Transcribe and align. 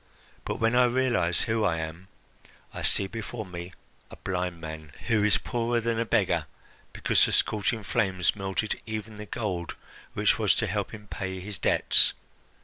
But 0.45 0.55
when 0.55 0.73
I 0.75 0.85
realize 0.85 1.41
who 1.41 1.63
I 1.63 1.77
am, 1.77 2.07
I 2.73 2.81
see 2.81 3.05
before 3.05 3.45
me 3.45 3.73
a 4.09 4.15
blind 4.15 4.59
man 4.59 4.93
who 5.05 5.23
is 5.23 5.37
poorer 5.37 5.79
than 5.79 5.99
a 5.99 6.05
beggar, 6.05 6.47
because 6.91 7.23
the 7.27 7.31
scorching 7.31 7.83
flames 7.83 8.35
melted 8.35 8.81
even 8.87 9.17
the 9.17 9.27
gold 9.27 9.75
which 10.13 10.39
was 10.39 10.55
to 10.55 10.65
help 10.65 10.89
him 10.91 11.05
pay 11.07 11.39
his 11.39 11.59
debts." 11.59 12.13